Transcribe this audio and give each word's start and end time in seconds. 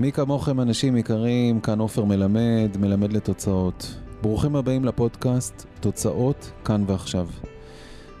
מי 0.00 0.12
כמוכם 0.12 0.60
אנשים 0.60 0.96
יקרים, 0.96 1.60
כאן 1.60 1.78
עופר 1.78 2.04
מלמד, 2.04 2.76
מלמד 2.80 3.12
לתוצאות. 3.12 3.94
ברוכים 4.22 4.56
הבאים 4.56 4.84
לפודקאסט 4.84 5.66
תוצאות 5.80 6.50
כאן 6.64 6.84
ועכשיו. 6.86 7.28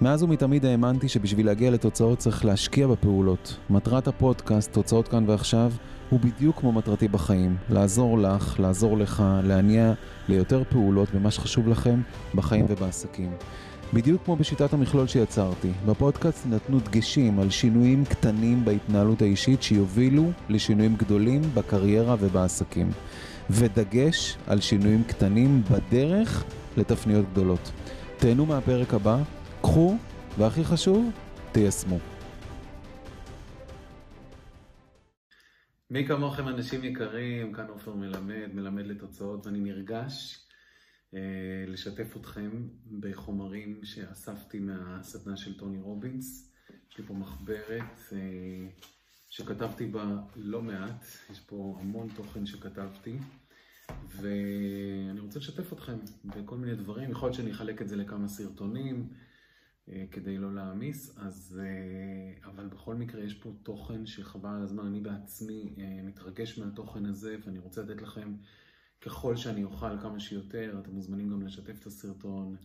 מאז 0.00 0.22
ומתמיד 0.22 0.64
האמנתי 0.64 1.08
שבשביל 1.08 1.46
להגיע 1.46 1.70
לתוצאות 1.70 2.18
צריך 2.18 2.44
להשקיע 2.44 2.86
בפעולות. 2.86 3.56
מטרת 3.70 4.08
הפודקאסט, 4.08 4.72
תוצאות 4.72 5.08
כאן 5.08 5.24
ועכשיו, 5.26 5.72
הוא 6.10 6.20
בדיוק 6.20 6.60
כמו 6.60 6.72
מטרתי 6.72 7.08
בחיים. 7.08 7.56
לעזור 7.70 8.18
לך, 8.18 8.60
לעזור 8.60 8.98
לך, 8.98 9.24
להניע 9.42 9.92
ליותר 10.28 10.62
פעולות 10.70 11.08
במה 11.14 11.30
שחשוב 11.30 11.68
לכם 11.68 12.00
בחיים 12.34 12.66
ובעסקים. 12.68 13.30
בדיוק 13.94 14.24
כמו 14.24 14.36
בשיטת 14.36 14.72
המכלול 14.72 15.06
שיצרתי, 15.06 15.70
בפודקאסט 15.86 16.46
נתנו 16.46 16.80
דגשים 16.80 17.40
על 17.40 17.50
שינויים 17.50 18.04
קטנים 18.04 18.64
בהתנהלות 18.64 19.22
האישית 19.22 19.62
שיובילו 19.62 20.30
לשינויים 20.48 20.96
גדולים 20.96 21.42
בקריירה 21.54 22.16
ובעסקים. 22.20 22.90
ודגש 23.50 24.36
על 24.46 24.60
שינויים 24.60 25.04
קטנים 25.04 25.62
בדרך 25.70 26.44
לתפניות 26.76 27.26
גדולות. 27.32 27.72
תהנו 28.18 28.46
מהפרק 28.46 28.94
הבא, 28.94 29.18
קחו, 29.62 29.96
והכי 30.38 30.64
חשוב, 30.64 31.10
תיישמו. 31.52 31.98
מי 35.90 36.06
כמוכם 36.06 36.48
אנשים 36.48 36.84
יקרים, 36.84 37.52
כאן 37.52 37.66
עופר 37.68 37.94
מלמד, 37.94 38.54
מלמד 38.54 38.86
לתוצאות, 38.86 39.46
ואני 39.46 39.60
נרגש 39.60 40.47
לשתף 41.66 42.16
אתכם 42.16 42.68
בחומרים 43.00 43.84
שאספתי 43.84 44.58
מהסדנה 44.58 45.36
של 45.36 45.58
טוני 45.58 45.80
רובינס. 45.80 46.52
יש 46.90 46.98
לי 46.98 47.04
פה 47.04 47.14
מחברת 47.14 47.98
אה, 48.12 48.68
שכתבתי 49.30 49.86
בה 49.86 50.20
לא 50.36 50.62
מעט, 50.62 51.04
יש 51.30 51.40
פה 51.40 51.78
המון 51.80 52.08
תוכן 52.16 52.46
שכתבתי, 52.46 53.18
ואני 54.08 55.20
רוצה 55.20 55.38
לשתף 55.38 55.72
אתכם 55.72 55.98
בכל 56.24 56.56
מיני 56.56 56.74
דברים. 56.74 57.10
יכול 57.10 57.26
להיות 57.26 57.36
שאני 57.36 57.52
אחלק 57.52 57.82
את 57.82 57.88
זה 57.88 57.96
לכמה 57.96 58.28
סרטונים 58.28 59.08
אה, 59.88 60.04
כדי 60.10 60.38
לא 60.38 60.54
להעמיס, 60.54 61.18
אז, 61.18 61.60
אבל 62.44 62.66
בכל 62.66 62.94
מקרה 62.94 63.24
יש 63.24 63.34
פה 63.34 63.52
תוכן 63.62 64.06
שחבל 64.06 64.50
על 64.50 64.62
הזמן. 64.62 64.86
אני 64.86 65.00
בעצמי 65.00 65.74
מתרגש 66.04 66.58
מהתוכן 66.58 67.06
הזה, 67.06 67.36
ואני 67.44 67.58
רוצה 67.58 67.82
לתת 67.82 68.02
לכם 68.02 68.34
ככל 69.00 69.36
שאני 69.36 69.64
אוכל 69.64 69.98
כמה 70.02 70.20
שיותר, 70.20 70.78
אתם 70.82 70.90
מוזמנים 70.90 71.30
גם 71.30 71.42
לשתף 71.42 71.80
את 71.80 71.86
הסרטון. 71.86 72.56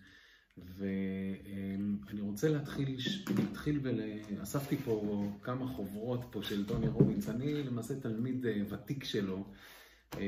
ואני 0.57 2.21
רוצה 2.21 2.49
להתחיל, 2.49 2.97
להתחיל 3.37 3.79
ואספתי 3.83 4.77
פה 4.77 5.27
כמה 5.41 5.67
חוברות 5.67 6.25
פה 6.31 6.43
של 6.43 6.65
טוני 6.65 6.87
רובינס, 6.87 7.29
אני 7.29 7.63
למעשה 7.63 7.99
תלמיד 7.99 8.45
אה, 8.45 8.61
ותיק 8.69 9.03
שלו. 9.03 9.45
אה, 10.17 10.27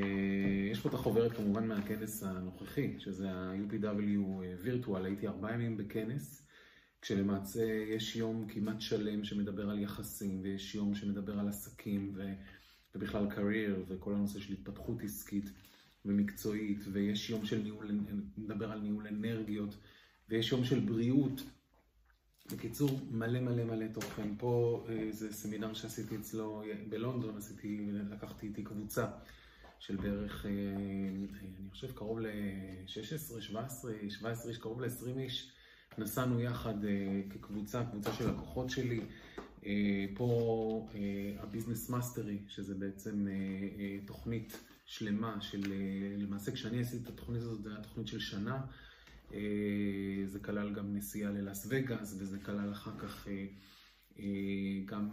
יש 0.71 0.79
פה 0.79 0.89
את 0.89 0.93
החוברת 0.93 1.33
כמובן 1.33 1.67
מהכנס 1.67 2.23
הנוכחי, 2.23 2.95
שזה 2.99 3.31
ה-UPW 3.31 4.19
וירטואל, 4.63 5.05
הייתי 5.05 5.27
ארבעה 5.27 5.53
ימים 5.53 5.77
בכנס, 5.77 6.47
כשלמעשה 7.01 7.63
יש 7.89 8.15
יום 8.15 8.47
כמעט 8.49 8.81
שלם 8.81 9.23
שמדבר 9.23 9.69
על 9.69 9.79
יחסים, 9.79 10.39
ויש 10.43 10.75
יום 10.75 10.95
שמדבר 10.95 11.39
על 11.39 11.49
עסקים, 11.49 12.15
ובכלל 12.95 13.29
קרייר, 13.29 13.83
וכל 13.87 14.13
הנושא 14.13 14.39
של 14.39 14.53
התפתחות 14.53 15.03
עסקית. 15.03 15.49
ומקצועית, 16.05 16.79
ויש 16.91 17.29
יום 17.29 17.45
של 17.45 17.61
ניהול, 17.61 17.91
נדבר 18.37 18.71
על 18.71 18.79
ניהול 18.79 19.07
אנרגיות, 19.07 19.77
ויש 20.29 20.51
יום 20.51 20.65
של 20.65 20.79
בריאות. 20.79 21.41
בקיצור, 22.51 22.99
מלא 23.11 23.39
מלא 23.39 23.63
מלא 23.63 23.85
תוכן. 23.93 24.35
פה 24.37 24.85
אה, 24.89 25.07
זה 25.11 25.33
סמינר 25.33 25.73
שעשיתי 25.73 26.15
אצלו 26.15 26.63
בלונדון, 26.89 27.37
עשיתי, 27.37 27.89
לקחתי 28.11 28.47
איתי 28.47 28.63
קבוצה 28.63 29.05
של 29.79 29.95
בערך, 29.95 30.45
אה, 30.45 30.51
אני 30.51 31.69
חושב 31.71 31.91
קרוב 31.91 32.19
ל-16, 32.19 33.41
17, 33.41 33.93
17 34.09 34.51
איש, 34.51 34.57
קרוב 34.57 34.81
ל-20 34.81 35.19
איש. 35.19 35.51
נסענו 35.97 36.41
יחד 36.41 36.85
אה, 36.85 37.21
כקבוצה, 37.29 37.83
קבוצה 37.91 38.13
של 38.13 38.29
לקוחות 38.29 38.69
שלי. 38.69 39.01
פה 40.15 40.87
ה 41.39 41.45
Business 41.45 41.89
Mastery, 41.89 42.37
שזה 42.47 42.75
בעצם 42.75 43.27
תוכנית 44.05 44.57
שלמה 44.85 45.41
של, 45.41 45.71
אה, 45.71 46.17
למעשה 46.17 46.51
כשאני 46.51 46.81
עשיתי 46.81 47.03
את 47.03 47.09
התוכנית 47.09 47.41
הזאת, 47.41 47.63
זו 47.63 47.69
הייתה 47.69 47.83
תוכנית 47.83 48.07
של 48.07 48.19
שנה. 48.19 48.61
אה, 49.33 49.39
זה 50.25 50.39
כלל 50.39 50.73
גם 50.73 50.95
נסיעה 50.95 51.31
ללאס 51.31 51.67
וגאס, 51.69 52.15
וזה 52.19 52.39
כלל 52.39 52.71
אחר 52.71 52.91
כך 52.97 53.27
אה, 53.27 53.45
גם, 54.85 55.09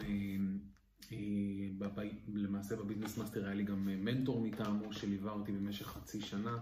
למעשה 2.34 2.76
ב 2.76 2.81
Business 2.81 3.18
Mastery 3.18 3.44
היה 3.44 3.54
לי 3.54 3.64
גם 3.64 3.84
מנטור 3.84 4.40
מטעמו 4.40 4.92
שליווה 4.92 5.32
אותי 5.32 5.52
במשך 5.52 5.86
חצי 5.86 6.20
שנה. 6.20 6.58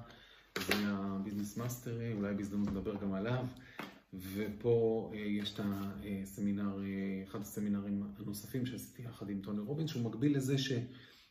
זה 0.66 0.78
היה 0.78 1.18
Business 1.24 1.56
Mastery, 1.56 2.12
אולי 2.12 2.34
בהזדמנות 2.34 2.68
נדבר 2.68 2.94
גם 2.94 3.12
עליו. 3.14 3.46
ופה 4.14 5.12
יש 5.14 5.54
את 5.54 5.60
הסמינר, 5.64 6.78
אחד 7.28 7.40
הסמינרים 7.40 8.02
הנוספים 8.18 8.66
שעשיתי 8.66 9.02
יחד 9.02 9.30
עם 9.30 9.40
טוני 9.40 9.60
רובינס, 9.60 9.90
שהוא 9.90 10.02
מקביל 10.02 10.36
לזה 10.36 10.58
ש... 10.58 10.72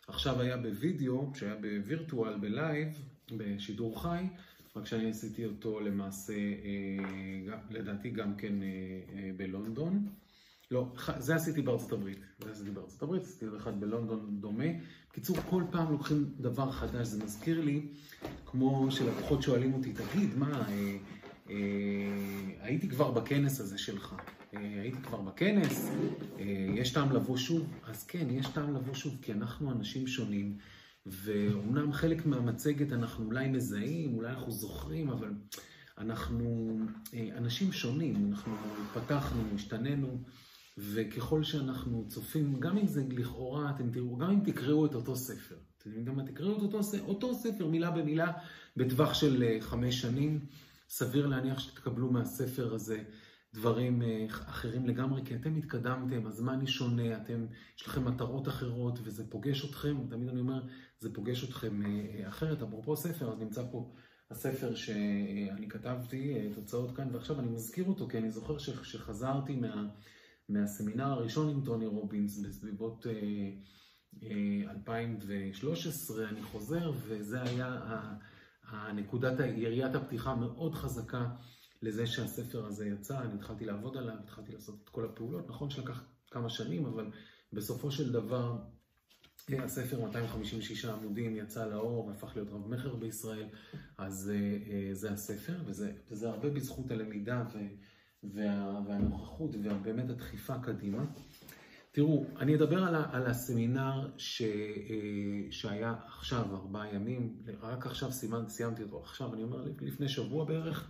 עכשיו 0.10 0.42
היה 0.42 0.58
בווידאו, 0.58 1.32
שהיה 1.36 1.56
בווירטואל, 1.56 2.38
בלייב, 2.40 2.88
בשידור 3.38 4.02
חי, 4.02 4.24
רק 4.76 4.86
שאני 4.86 5.10
עשיתי 5.10 5.46
אותו 5.46 5.80
למעשה, 5.80 6.34
אה, 6.34 7.56
לדעתי 7.70 8.10
גם 8.10 8.36
כן 8.36 8.64
אה, 8.64 8.68
אה, 9.14 9.32
בלונדון. 9.38 10.08
לא, 10.72 10.94
זה 11.18 11.36
עשיתי 11.36 11.62
בארצות 11.62 11.92
הברית, 11.92 12.20
זה 12.40 12.52
עשיתי 12.52 12.72
בארצות 12.72 13.04
הברית, 13.04 13.24
עשיתי 13.24 13.46
אחד 13.58 13.80
בלונדון 13.80 14.42
דומה. 14.42 14.66
בקיצור, 15.10 15.38
כל 15.50 15.64
פעם 15.72 15.92
לוקחים 15.92 16.34
דבר 16.40 16.72
חדש, 16.72 17.08
זה 17.08 17.24
מזכיר 17.24 17.62
לי, 17.62 17.88
כמו 18.46 18.88
שלקוחות 18.92 19.42
שואלים 19.42 19.74
אותי, 19.74 19.94
תגיד, 19.94 20.38
מה, 20.38 20.68
הייתי 22.62 22.90
כבר 22.90 23.12
בכנס 23.12 23.60
הזה 23.60 23.78
שלך, 23.78 24.16
אה, 24.54 24.82
הייתי 24.82 24.98
כבר 25.02 25.22
בכנס, 25.22 25.92
אה, 26.40 26.46
יש 26.76 26.94
טעם 26.94 27.16
לבוא 27.16 27.38
שוב? 27.38 27.74
אז 27.84 28.04
כן, 28.04 28.28
יש 28.30 28.48
טעם 28.48 28.76
לבוא 28.76 28.94
שוב, 28.94 29.18
כי 29.22 29.32
אנחנו 29.32 29.72
אנשים 29.72 30.08
שונים, 30.08 30.58
ואומנם 31.06 31.94
חלק 31.94 32.26
מהמצגת 32.26 32.92
אנחנו 32.92 33.26
אולי 33.26 33.48
מזהים, 33.48 34.16
אולי 34.16 34.30
אנחנו 34.30 34.52
זוכרים, 34.52 35.10
אבל 35.10 35.34
אנחנו 35.98 36.78
אה, 37.14 37.30
אנשים 37.38 37.72
שונים, 37.72 38.32
אנחנו 38.32 38.54
התפתחנו, 38.82 39.42
השתננו, 39.56 40.24
וככל 40.78 41.44
שאנחנו 41.44 42.06
צופים, 42.08 42.60
גם 42.60 42.78
אם 42.78 42.88
זה 42.88 43.04
לכאורה, 43.10 43.72
אתם 43.76 43.92
תראו, 43.92 44.18
גם 44.18 44.30
אם 44.30 44.40
תקראו 44.40 44.86
את 44.86 44.96
אותו 44.96 45.16
ספר, 45.16 45.56
אתם 45.78 45.90
יודעים 45.90 46.20
אם 46.20 46.26
תקראו 46.26 46.58
את 46.58 46.62
אותו, 46.62 46.80
אותו 47.00 47.36
ספר 47.36 47.68
מילה 47.68 47.92
במילה 47.92 48.32
בטווח 48.78 49.14
של 49.14 49.58
חמש 49.60 50.02
שנים, 50.02 50.40
סביר 50.90 51.28
להניח 51.28 51.60
שתקבלו 51.60 52.12
מהספר 52.12 52.74
הזה 52.74 53.04
דברים 53.54 54.02
אה, 54.02 54.26
אחרים 54.30 54.88
לגמרי, 54.88 55.22
כי 55.26 55.36
אתם 55.36 55.56
התקדמתם, 55.56 56.28
הזמן 56.28 56.60
היא 56.60 56.68
שונה, 56.68 57.18
אתם, 57.18 57.46
יש 57.78 57.88
לכם 57.88 58.06
מטרות 58.06 58.48
אחרות, 58.48 59.00
וזה 59.04 59.30
פוגש 59.30 59.66
אתכם, 59.66 59.98
תמיד 60.10 60.30
אני 60.30 60.40
אומר, 60.40 60.64
זה 61.00 61.14
פוגש 61.14 61.44
אתכם 61.44 61.86
אה, 61.86 62.28
אחרת. 62.28 62.62
אפרופו 62.62 62.96
ספר, 62.96 63.32
אז 63.32 63.40
נמצא 63.40 63.64
פה 63.72 63.94
הספר 64.32 64.76
שאני 64.76 65.70
כתבתי, 65.70 66.36
אה, 66.36 66.54
תוצאות 66.56 66.96
כאן, 66.96 67.10
ועכשיו 67.14 67.40
אני 67.40 67.48
מזכיר 67.48 67.86
אותו, 67.86 68.08
כי 68.08 68.18
אני 68.18 68.32
זוכר 68.32 68.58
שחזרתי 68.58 69.56
מה, 69.56 69.88
מהסמינר 70.50 71.12
הראשון 71.12 71.50
עם 71.50 71.66
טוני 71.66 71.86
רובינס 71.86 72.40
בסביבות 72.40 73.06
2013, 74.70 76.30
אני 76.30 76.44
חוזר, 76.44 76.92
וזה 77.08 77.42
היה 77.42 77.80
הנקודת, 78.70 79.40
יריית 79.40 79.96
הפתיחה 79.96 80.36
מאוד 80.36 80.76
חזקה. 80.76 81.28
לזה 81.82 82.08
שהספר 82.08 82.66
הזה 82.66 82.88
יצא, 82.88 83.22
אני 83.22 83.34
התחלתי 83.34 83.66
לעבוד 83.66 83.98
עליו, 83.98 84.16
התחלתי 84.24 84.52
לעשות 84.52 84.80
את 84.84 84.90
כל 84.90 85.06
הפעולות. 85.06 85.50
נכון 85.50 85.70
שלקח 85.70 86.04
כמה 86.32 86.50
שנים, 86.50 86.86
אבל 86.86 87.12
בסופו 87.54 87.92
של 87.92 88.12
דבר 88.12 88.58
הספר 89.50 90.02
256 90.02 90.86
עמודים 90.86 91.36
יצא 91.36 91.66
לאור 91.66 92.06
והפך 92.06 92.32
להיות 92.36 92.50
רב 92.52 92.68
מכר 92.68 92.96
בישראל, 92.96 93.48
אז 93.98 94.32
אה, 94.36 94.94
זה 94.94 95.12
הספר, 95.12 95.56
וזה, 95.66 95.92
וזה 96.12 96.30
הרבה 96.30 96.50
בזכות 96.50 96.92
הלמידה 96.92 97.44
וה, 98.24 98.82
והנוכחות 98.88 99.52
ובאמת 99.54 100.10
הדחיפה 100.10 100.60
קדימה. 100.60 101.06
תראו, 101.92 102.26
אני 102.40 102.56
אדבר 102.56 102.84
על, 102.84 102.96
על 102.96 103.26
הסמינר 103.26 104.10
ש, 104.18 104.42
אה, 104.42 105.52
שהיה 105.52 105.96
עכשיו, 106.08 106.56
ארבעה 106.56 106.96
ימים, 106.96 107.36
רק 107.62 107.86
עכשיו 107.86 108.12
סיימתי 108.48 108.84
אותו, 108.84 109.02
עכשיו, 109.04 109.34
אני 109.34 109.44
אומר, 109.44 109.66
לפני 109.82 110.10
שבוע 110.10 110.46
בערך. 110.46 110.90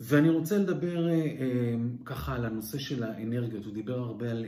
ואני 0.00 0.28
רוצה 0.28 0.58
לדבר 0.58 1.08
אה, 1.08 1.14
אה, 1.14 1.74
ככה 2.04 2.34
על 2.34 2.44
הנושא 2.44 2.78
של 2.78 3.02
האנרגיות, 3.02 3.64
הוא 3.64 3.74
דיבר 3.74 3.98
הרבה 3.98 4.30
על 4.30 4.44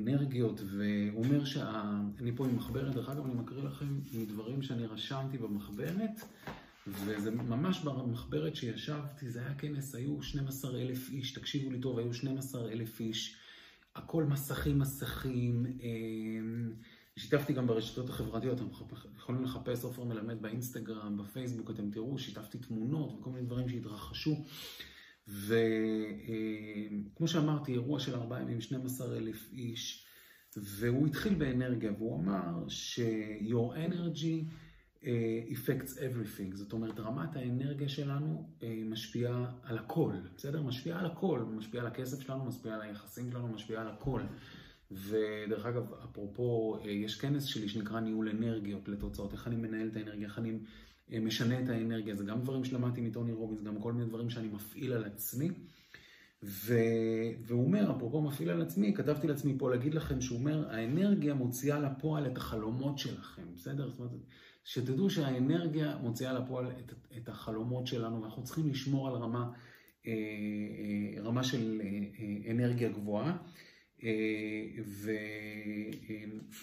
אנרגיות 0.00 0.60
והוא 0.60 1.24
אומר 1.24 1.44
שאני 1.44 2.36
פה 2.36 2.46
עם 2.46 2.56
מחברת, 2.56 2.94
דרך 2.94 3.08
אגב 3.08 3.24
אני 3.24 3.34
מקריא 3.34 3.64
לכם 3.64 4.00
מדברים 4.14 4.62
שאני 4.62 4.86
רשמתי 4.86 5.38
במחברת 5.38 6.20
וזה 6.86 7.30
ממש 7.30 7.80
במחברת 7.84 8.56
שישבתי, 8.56 9.30
זה 9.30 9.40
היה 9.40 9.54
כנס, 9.54 9.94
היו 9.94 10.22
12 10.22 10.80
אלף 10.80 11.10
איש, 11.10 11.32
תקשיבו 11.32 11.70
לי 11.70 11.80
טוב, 11.80 11.98
היו 11.98 12.14
12 12.14 12.72
אלף 12.72 13.00
איש, 13.00 13.36
הכל 13.96 14.24
מסכים 14.24 14.78
מסכים, 14.78 15.66
שיתפתי 17.18 17.52
גם 17.52 17.66
ברשתות 17.66 18.08
החברתיות, 18.08 18.58
אתם 18.58 18.66
יכולים 19.16 19.44
לחפש 19.44 19.84
עופר 19.84 20.04
מלמד 20.04 20.42
באינסטגרם, 20.42 21.16
בפייסבוק, 21.16 21.70
אתם 21.70 21.90
תראו, 21.90 22.18
שיתפתי 22.18 22.58
תמונות 22.58 23.12
וכל 23.18 23.30
מיני 23.30 23.46
דברים 23.46 23.68
שהתרחשו. 23.68 24.44
וכמו 25.28 25.58
שאמרתי, 27.28 27.72
אירוע 27.72 28.00
של 28.00 28.14
ארבעה 28.14 28.42
ימים, 28.42 28.60
12 28.60 29.16
אלף 29.16 29.52
איש, 29.52 30.06
והוא 30.56 31.06
התחיל 31.06 31.34
באנרגיה, 31.34 31.92
והוא 31.92 32.20
אמר 32.20 32.68
ש-your 32.68 33.74
energy 33.74 34.54
affects 35.02 35.96
everything, 35.96 36.56
זאת 36.56 36.72
אומרת, 36.72 37.00
רמת 37.00 37.36
האנרגיה 37.36 37.88
שלנו 37.88 38.48
משפיעה 38.90 39.52
על 39.62 39.78
הכל, 39.78 40.12
בסדר? 40.36 40.62
משפיעה 40.62 41.00
על 41.00 41.06
הכל, 41.06 41.40
משפיעה 41.56 41.84
על 41.84 41.92
הכסף 41.92 42.20
שלנו, 42.20 42.44
משפיעה 42.44 42.74
על 42.74 42.82
היחסים 42.82 43.30
שלנו, 43.30 43.48
משפיעה 43.48 43.82
על 43.82 43.88
הכל. 43.88 44.22
ודרך 44.90 45.66
אגב, 45.66 45.92
אפרופו, 46.04 46.78
יש 46.84 47.20
כנס 47.20 47.44
שלי 47.44 47.68
שנקרא 47.68 48.00
ניהול 48.00 48.28
אנרגיות 48.28 48.88
לתוצאות, 48.88 49.32
איך 49.32 49.46
אני 49.46 49.56
מנהל 49.56 49.88
את 49.88 49.96
האנרגיה, 49.96 50.28
איך 50.28 50.38
אני 50.38 50.58
משנה 51.20 51.60
את 51.60 51.68
האנרגיה, 51.68 52.14
זה 52.14 52.24
גם 52.24 52.40
דברים 52.40 52.64
שלמדתי 52.64 53.00
מטוני 53.00 53.32
רובינס, 53.32 53.62
גם 53.62 53.80
כל 53.80 53.92
מיני 53.92 54.08
דברים 54.08 54.30
שאני 54.30 54.48
מפעיל 54.48 54.92
על 54.92 55.04
עצמי. 55.04 55.50
ו... 56.42 56.74
והוא 57.46 57.64
אומר, 57.64 57.96
אפרופו 57.96 58.22
מפעיל 58.22 58.50
על 58.50 58.62
עצמי, 58.62 58.94
כתבתי 58.94 59.26
לעצמי 59.26 59.54
פה 59.58 59.70
להגיד 59.70 59.94
לכם 59.94 60.20
שהוא 60.20 60.38
אומר, 60.38 60.70
האנרגיה 60.70 61.34
מוציאה 61.34 61.80
לפועל 61.80 62.26
את 62.26 62.36
החלומות 62.36 62.98
שלכם, 62.98 63.42
בסדר? 63.54 63.90
זאת 63.90 63.98
אומרת, 63.98 64.12
שתדעו 64.64 65.10
שהאנרגיה 65.10 65.96
מוציאה 65.96 66.32
לפועל 66.32 66.66
את, 66.66 66.92
את 67.16 67.28
החלומות 67.28 67.86
שלנו, 67.86 68.22
ואנחנו 68.22 68.44
צריכים 68.44 68.68
לשמור 68.68 69.08
על 69.08 69.14
רמה, 69.14 69.50
אה, 70.06 70.12
אה, 70.12 71.22
רמה 71.22 71.44
של 71.44 71.80
אה, 71.84 72.50
אנרגיה 72.50 72.88
גבוהה. 72.88 73.36
ו... 74.86 75.10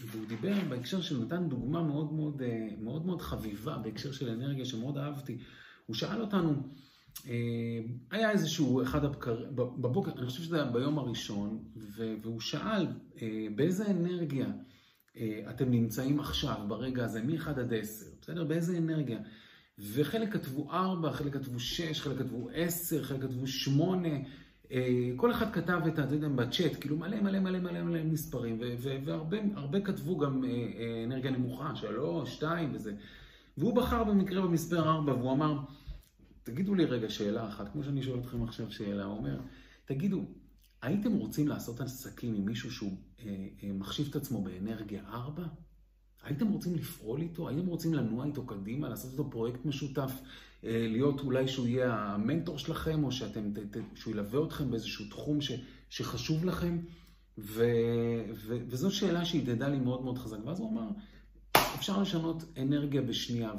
והוא 0.05 0.27
דיבר 0.27 0.53
בהקשר 0.69 1.01
של 1.01 1.23
נתן 1.23 1.49
דוגמה 1.49 1.83
מאוד 1.83 2.13
מאוד, 2.13 2.41
מאוד 2.81 3.05
מאוד 3.05 3.21
חביבה 3.21 3.77
בהקשר 3.77 4.11
של 4.11 4.29
אנרגיה 4.29 4.65
שמאוד 4.65 4.97
אהבתי. 4.97 5.37
הוא 5.85 5.95
שאל 5.95 6.21
אותנו, 6.21 6.53
היה 8.11 8.31
איזשהו 8.31 8.83
אחד 8.83 9.05
הבקרים, 9.05 9.55
בבוקר, 9.55 10.11
אני 10.17 10.25
חושב 10.25 10.43
שזה 10.43 10.61
היה 10.61 10.71
ביום 10.71 10.99
הראשון, 10.99 11.63
והוא 12.21 12.39
שאל 12.39 12.87
באיזה 13.55 13.85
אנרגיה 13.85 14.47
אתם 15.49 15.71
נמצאים 15.71 16.19
עכשיו, 16.19 16.57
ברגע 16.67 17.05
הזה, 17.05 17.23
מ-1 17.23 17.49
עד 17.49 17.73
10, 17.73 18.05
בסדר? 18.21 18.43
באיזה 18.43 18.77
אנרגיה? 18.77 19.19
וחלק 19.93 20.33
כתבו 20.33 20.71
4, 20.71 21.11
חלק 21.11 21.33
כתבו 21.33 21.59
6, 21.59 22.01
חלק 22.01 22.17
כתבו 22.17 22.49
10, 22.53 23.03
חלק 23.03 23.21
כתבו 23.21 23.47
8. 23.47 24.09
כל 25.15 25.31
אחד 25.31 25.53
כתב 25.53 25.79
את, 25.87 25.99
אתה 25.99 26.15
יודע, 26.15 26.27
בצ'אט, 26.27 26.71
כאילו 26.79 26.97
מלא 26.97 27.21
מלא 27.21 27.39
מלא 27.39 27.59
מלא 27.59 27.83
מלא 27.83 28.03
מספרים, 28.03 28.59
והרבה 29.55 29.81
כתבו 29.81 30.17
גם 30.17 30.43
אנרגיה 31.05 31.31
נמוכה, 31.31 31.75
3, 31.75 32.35
2 32.35 32.71
וזה. 32.73 32.93
והוא 33.57 33.75
בחר 33.75 34.03
במקרה 34.03 34.41
במספר 34.41 34.89
4, 34.89 35.13
והוא 35.13 35.31
אמר, 35.31 35.59
תגידו 36.43 36.75
לי 36.75 36.85
רגע 36.85 37.09
שאלה 37.09 37.47
אחת, 37.47 37.71
כמו 37.73 37.83
שאני 37.83 38.03
שואל 38.03 38.19
אתכם 38.19 38.43
עכשיו 38.43 38.71
שאלה, 38.71 39.03
הוא 39.03 39.17
אומר, 39.17 39.39
תגידו, 39.85 40.25
הייתם 40.81 41.13
רוצים 41.13 41.47
לעשות 41.47 41.81
עסקים 41.81 42.35
עם 42.35 42.45
מישהו 42.45 42.71
שהוא 42.71 42.97
אה, 43.19 43.47
אה, 43.63 43.71
מחשיב 43.73 44.07
את 44.09 44.15
עצמו 44.15 44.43
באנרגיה 44.43 45.03
4? 45.07 45.43
הייתם 46.23 46.47
רוצים 46.47 46.75
לפעול 46.75 47.21
איתו? 47.21 47.49
הייתם 47.49 47.67
רוצים 47.67 47.93
לנוע 47.93 48.25
איתו 48.25 48.45
קדימה, 48.45 48.89
לעשות 48.89 49.11
איתו 49.11 49.29
פרויקט 49.29 49.65
משותף, 49.65 50.11
אה, 50.63 50.87
להיות 50.89 51.19
אולי 51.19 51.47
שהוא 51.47 51.67
יהיה 51.67 51.93
המנטור 51.93 52.57
שלכם, 52.57 53.03
או 53.03 53.11
שאתם, 53.11 53.53
ת, 53.53 53.77
ת, 53.77 53.77
שהוא 53.95 54.13
ילווה 54.13 54.45
אתכם 54.45 54.71
באיזשהו 54.71 55.05
תחום 55.09 55.41
ש, 55.41 55.51
שחשוב 55.89 56.45
לכם? 56.45 56.79
ו, 57.37 57.63
ו, 58.35 58.57
וזו 58.67 58.91
שאלה 58.91 59.25
שהדהדה 59.25 59.67
לי 59.67 59.79
מאוד 59.79 60.03
מאוד 60.03 60.17
חזק. 60.17 60.37
ואז 60.45 60.59
הוא 60.59 60.71
אמר, 60.71 60.89
אפשר 61.75 62.01
לשנות 62.01 62.43
אנרגיה 62.57 63.01
בשנייה, 63.01 63.51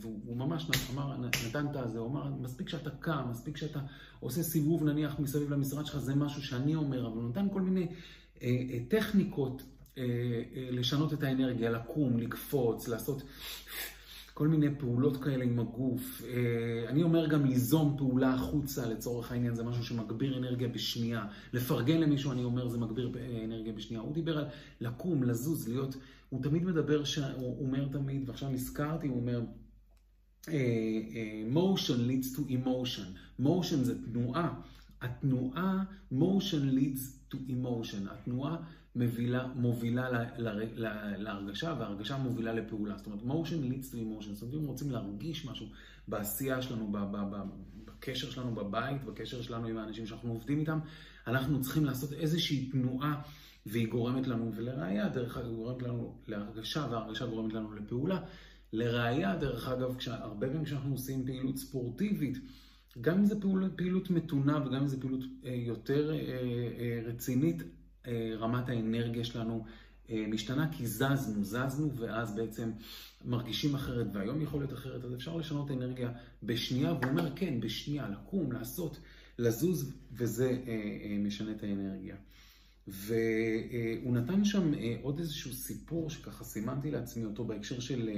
והוא 0.00 0.36
ממש 0.36 0.66
אמר, 0.94 1.16
נתן 1.48 1.66
את 1.66 1.90
זה, 1.90 1.98
הוא 1.98 2.08
אמר, 2.10 2.24
מספיק 2.40 2.68
שאתה 2.68 2.90
קם, 2.90 3.22
מספיק 3.30 3.56
שאתה 3.56 3.80
עושה 4.20 4.42
סיבוב 4.42 4.84
נניח 4.84 5.18
מסביב 5.18 5.52
למשרד 5.52 5.86
שלך, 5.86 5.98
זה 5.98 6.14
משהו 6.14 6.42
שאני 6.42 6.74
אומר, 6.74 7.06
אבל 7.06 7.16
הוא 7.16 7.28
נתן 7.30 7.46
כל 7.52 7.60
מיני 7.60 7.86
אה, 8.42 8.48
אה, 8.70 8.78
טכניקות 8.88 9.62
אה, 9.98 10.02
אה, 10.56 10.68
לשנות 10.70 11.12
את 11.12 11.22
האנרגיה, 11.22 11.70
לקום, 11.70 12.18
לקפוץ, 12.18 12.88
לעשות 12.88 13.22
כל 14.34 14.48
מיני 14.48 14.66
פעולות 14.78 15.16
כאלה 15.16 15.44
עם 15.44 15.58
הגוף. 15.58 16.22
אה, 16.24 16.88
אני 16.88 17.02
אומר 17.02 17.26
גם 17.26 17.44
ליזום 17.44 17.94
פעולה 17.98 18.34
החוצה 18.34 18.86
לצורך 18.86 19.32
העניין, 19.32 19.54
זה 19.54 19.64
משהו 19.64 19.84
שמגביר 19.84 20.38
אנרגיה 20.38 20.68
בשנייה. 20.68 21.26
לפרגן 21.52 22.00
למישהו, 22.00 22.32
אני 22.32 22.44
אומר, 22.44 22.68
זה 22.68 22.78
מגביר 22.78 23.12
אנרגיה 23.44 23.72
בשנייה. 23.72 24.02
הוא 24.02 24.14
דיבר 24.14 24.38
על 24.38 24.44
לקום, 24.80 25.22
לזוז, 25.22 25.68
להיות... 25.68 25.96
הוא 26.30 26.42
תמיד 26.42 26.64
מדבר, 26.64 27.04
ש... 27.04 27.18
הוא 27.18 27.66
אומר 27.66 27.88
תמיד, 27.92 28.28
ועכשיו 28.28 28.50
נזכרתי, 28.50 29.08
הוא 29.08 29.16
אומר, 29.16 29.42
motion 31.54 31.98
leads 32.08 32.36
to 32.36 32.40
emotion. 32.40 33.40
motion 33.40 33.76
זה 33.82 33.94
תנועה. 34.04 34.54
התנועה, 35.00 35.82
motion 36.12 36.76
leads 36.76 37.32
to 37.32 37.36
emotion. 37.36 38.10
התנועה 38.10 38.56
מובילה, 38.96 39.46
מובילה 39.54 40.10
לה, 40.10 40.24
לה, 40.38 40.52
לה, 40.74 41.16
להרגשה, 41.18 41.74
וההרגשה 41.78 42.18
מובילה 42.18 42.52
לפעולה. 42.52 42.96
זאת 42.96 43.06
אומרת, 43.06 43.22
motion 43.22 43.72
leads 43.72 43.92
to 43.92 43.94
emotion. 43.94 44.32
זאת 44.32 44.42
אומרת, 44.42 44.54
אם 44.54 44.66
רוצים 44.66 44.90
להרגיש 44.90 45.46
משהו 45.46 45.66
בעשייה 46.08 46.62
שלנו, 46.62 46.92
ב, 46.92 46.96
ב, 46.96 47.16
ב, 47.16 47.36
בקשר 47.84 48.30
שלנו 48.30 48.54
בבית, 48.54 49.04
בקשר 49.04 49.42
שלנו 49.42 49.66
עם 49.66 49.78
האנשים 49.78 50.06
שאנחנו 50.06 50.32
עובדים 50.32 50.60
איתם, 50.60 50.78
אנחנו 51.26 51.60
צריכים 51.60 51.84
לעשות 51.84 52.12
איזושהי 52.12 52.70
תנועה, 52.70 53.22
והיא 53.66 53.88
גורמת 53.88 54.26
לנו, 54.26 54.52
ולראיה, 54.56 55.08
דרך 55.08 55.36
אגב, 55.36 55.48
גורמת 55.54 55.82
לנו 55.82 56.18
להרגשה, 56.26 56.86
וההרגשה 56.90 57.26
גורמת 57.26 57.52
לנו 57.52 57.74
לפעולה. 57.74 58.20
לראיה, 58.72 59.36
דרך 59.36 59.68
אגב, 59.68 59.96
הרבה 60.06 60.46
פעמים 60.46 60.64
כשאנחנו 60.64 60.92
עושים 60.92 61.26
פעילות 61.26 61.56
ספורטיבית, 61.56 62.38
גם 63.00 63.18
אם 63.18 63.26
זו 63.26 63.40
פעילות, 63.40 63.72
פעילות 63.76 64.10
מתונה 64.10 64.66
וגם 64.66 64.80
אם 64.80 64.88
זו 64.88 65.00
פעילות 65.00 65.20
אה, 65.44 65.54
יותר 65.54 66.10
אה, 66.10 66.16
אה, 66.16 67.00
רצינית, 67.04 67.62
רמת 68.38 68.68
האנרגיה 68.68 69.24
שלנו 69.24 69.64
אה, 70.10 70.24
משתנה, 70.28 70.68
כי 70.72 70.86
זזנו, 70.86 71.44
זזנו, 71.44 71.96
ואז 71.96 72.36
בעצם 72.36 72.70
מרגישים 73.24 73.74
אחרת, 73.74 74.06
והיום 74.12 74.42
יכול 74.42 74.60
להיות 74.60 74.72
אחרת, 74.72 75.04
אז 75.04 75.14
אפשר 75.14 75.36
לשנות 75.36 75.70
אנרגיה 75.70 76.12
בשנייה, 76.42 76.92
והוא 76.92 77.10
אומר, 77.10 77.36
כן, 77.36 77.60
בשנייה, 77.60 78.08
לקום, 78.08 78.52
לעשות, 78.52 78.98
לזוז, 79.38 79.92
וזה 80.12 80.58
אה, 80.66 81.16
משנה 81.18 81.52
את 81.52 81.62
האנרגיה. 81.62 82.16
והוא 82.88 84.14
נתן 84.14 84.44
שם 84.44 84.72
עוד 85.02 85.18
איזשהו 85.18 85.52
סיפור 85.52 86.10
שככה 86.10 86.44
סימנתי 86.44 86.90
לעצמי 86.90 87.24
אותו 87.24 87.44
בהקשר 87.44 87.80
של 87.80 88.10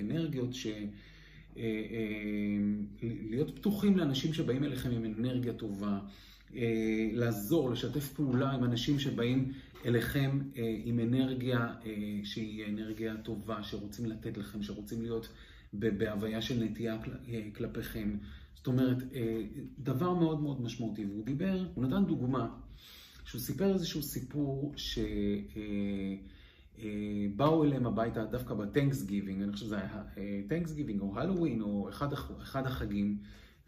אנרגיות, 0.00 0.54
ש... 0.54 0.66
להיות 3.00 3.56
פתוחים 3.56 3.96
לאנשים 3.96 4.32
שבאים 4.32 4.64
אליכם 4.64 4.90
עם 4.90 5.04
אנרגיה 5.04 5.52
טובה, 5.52 5.98
לעזור, 7.12 7.70
לשתף 7.70 8.12
פעולה 8.12 8.50
עם 8.50 8.64
אנשים 8.64 8.98
שבאים 8.98 9.52
אליכם 9.86 10.40
עם 10.84 11.00
אנרגיה 11.00 11.74
שהיא 12.24 12.64
אנרגיה 12.66 13.16
טובה, 13.16 13.62
שרוצים 13.62 14.06
לתת 14.06 14.36
לכם, 14.36 14.62
שרוצים 14.62 15.02
להיות 15.02 15.28
בהוויה 15.72 16.42
של 16.42 16.64
נטייה 16.64 16.98
כלפיכם. 17.54 18.16
זאת 18.54 18.66
אומרת, 18.66 18.96
דבר 19.78 20.14
מאוד 20.14 20.42
מאוד 20.42 20.62
משמעותי. 20.62 21.04
והוא 21.04 21.24
דיבר, 21.24 21.66
הוא 21.74 21.84
נתן 21.84 22.04
דוגמה, 22.04 22.48
שהוא 23.24 23.40
סיפר 23.40 23.72
איזשהו 23.72 24.02
סיפור 24.02 24.72
ש... 24.76 24.98
באו 27.36 27.64
אליהם 27.64 27.86
הביתה 27.86 28.24
דווקא 28.24 28.54
ב 28.54 29.02
Thanksgiving, 29.02 29.42
אני 29.42 29.52
חושב 29.52 29.66
שזה 29.66 29.76
היה 29.78 30.02
Thanksgiving 30.48 31.00
או 31.00 31.18
הלואוין 31.18 31.60
או 31.60 31.88
אחד, 31.88 32.12
אחד 32.42 32.66
החגים, 32.66 33.18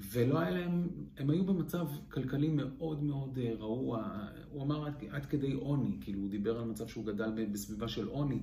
ולא 0.01 0.39
היה 0.41 0.51
להם, 0.51 0.89
הם 1.19 1.31
היו 1.31 1.45
במצב 1.45 1.87
כלכלי 2.11 2.49
מאוד 2.49 3.03
מאוד 3.03 3.39
רעוע, 3.59 4.09
הוא 4.51 4.63
אמר 4.63 4.87
עד, 4.87 4.95
עד 5.11 5.27
כדי 5.27 5.53
עוני, 5.53 5.97
כאילו 6.01 6.21
הוא 6.21 6.31
דיבר 6.31 6.59
על 6.59 6.65
מצב 6.65 6.87
שהוא 6.87 7.07
גדל 7.07 7.47
בסביבה 7.53 7.89
של 7.89 8.07
עוני, 8.07 8.39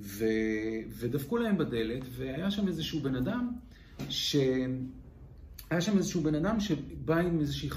ו, 0.00 0.24
ודפקו 0.88 1.36
להם 1.36 1.58
בדלת, 1.58 2.02
והיה 2.10 2.50
שם 2.50 2.68
איזשהו 2.68 3.00
בן 3.00 3.16
אדם, 3.16 3.52
ש... 4.08 4.36
היה 5.70 5.80
שם 5.80 5.96
איזשהו 5.96 6.22
בן 6.22 6.34
אדם 6.34 6.60
שבא 6.60 7.18
עם 7.18 7.40
איזושהי 7.40 7.68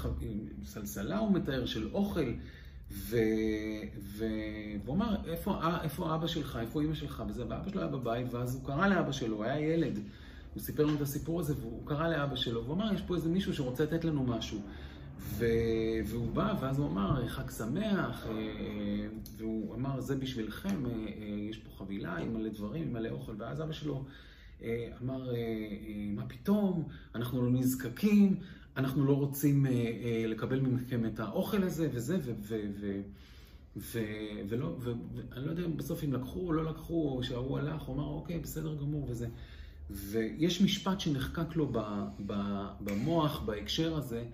סלסלה, 0.64 1.18
הוא 1.18 1.32
מתאר, 1.32 1.66
של 1.66 1.88
אוכל, 1.92 2.32
ו... 2.90 3.16
ו... 3.98 4.24
והוא 4.84 4.96
אמר, 4.96 5.16
איפה, 5.30 5.60
איפה 5.82 6.14
אבא 6.14 6.26
שלך, 6.26 6.58
איפה 6.60 6.82
אמא 6.82 6.94
שלך, 6.94 7.22
וזה, 7.28 7.44
ואבא 7.48 7.70
שלו 7.70 7.80
היה 7.80 7.90
בבית, 7.90 8.34
ואז 8.34 8.54
הוא 8.54 8.64
קרא 8.64 8.88
לאבא 8.88 9.12
שלו, 9.12 9.36
הוא 9.36 9.44
היה 9.44 9.74
ילד, 9.74 9.98
הוא 10.54 10.62
סיפר 10.62 10.84
לנו 10.84 10.96
את 10.96 11.00
הסיפור 11.00 11.40
הזה, 11.40 11.54
והוא 11.60 11.86
קרא 11.86 12.08
לאבא 12.08 12.36
שלו, 12.36 12.64
והוא 12.64 12.74
אמר, 12.74 12.94
יש 12.94 13.02
פה 13.02 13.14
איזה 13.14 13.28
מישהו 13.28 13.54
שרוצה 13.54 13.84
לתת 13.84 14.04
לנו 14.04 14.24
משהו. 14.24 14.60
ו... 15.20 15.44
והוא 16.06 16.30
בא, 16.32 16.54
ואז 16.60 16.78
הוא 16.78 16.86
אמר, 16.86 17.28
חג 17.28 17.50
שמח, 17.50 18.26
והוא 19.36 19.74
אמר, 19.74 20.00
זה 20.00 20.16
בשבילכם, 20.16 20.82
יש 21.50 21.58
פה 21.58 21.70
חבילה 21.70 22.16
עם 22.16 22.34
מלא 22.34 22.48
דברים, 22.48 22.82
עם 22.82 22.92
מלא 22.92 23.08
אוכל, 23.08 23.32
ואז 23.38 23.62
אבא 23.62 23.72
שלו 23.72 24.04
אמר, 25.02 25.32
מה 26.14 26.26
פתאום, 26.28 26.88
אנחנו 27.14 27.42
לא 27.42 27.50
נזקקים, 27.50 28.36
אנחנו 28.76 29.04
לא 29.04 29.12
רוצים 29.12 29.66
לקבל 30.28 30.60
מכם 30.60 31.06
את 31.06 31.20
האוכל 31.20 31.62
הזה 31.62 31.88
וזה, 31.92 32.18
ו... 32.22 32.32
ו... 32.40 32.60
ו... 32.80 33.00
ו, 33.76 34.00
ולא, 34.48 34.76
ואני 34.80 35.46
לא 35.46 35.50
יודע 35.50 35.66
בסוף 35.76 36.04
אם 36.04 36.12
לקחו 36.12 36.40
או 36.40 36.52
לא 36.52 36.64
לקחו, 36.64 37.16
או 37.16 37.22
שההוא 37.22 37.58
הלך, 37.58 37.82
הוא 37.82 37.96
אמר, 37.96 38.04
אוקיי, 38.04 38.38
בסדר 38.38 38.74
גמור, 38.74 39.06
וזה. 39.10 39.28
ויש 39.90 40.62
משפט 40.62 41.00
שנחקק 41.00 41.56
לו 41.56 41.72
במוח 42.80 43.40
בהקשר 43.40 43.96
הזה, 43.96 44.24